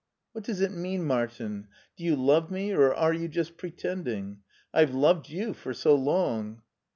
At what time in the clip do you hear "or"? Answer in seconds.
2.71-2.91